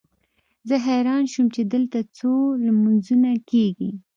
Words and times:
زه 0.67 0.75
حیران 0.87 1.23
شوم 1.31 1.47
چې 1.55 1.61
دلته 1.73 1.99
څو 2.17 2.31
لمونځونه 2.65 3.29
کېږي. 3.49 3.91